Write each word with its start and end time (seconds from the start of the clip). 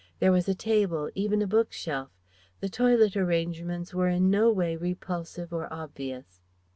There 0.17 0.31
was 0.31 0.49
a 0.49 0.55
table, 0.55 1.11
even 1.13 1.43
a 1.43 1.47
book 1.47 1.71
shelf. 1.71 2.09
The 2.59 2.69
toilet 2.69 3.15
arrangements 3.15 3.93
were 3.93 4.07
in 4.07 4.31
no 4.31 4.51
way 4.51 4.75
repulsive 4.75 5.53
or 5.53 5.71
obvious. 5.71 6.41